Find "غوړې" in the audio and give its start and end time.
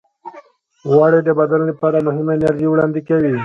0.91-1.19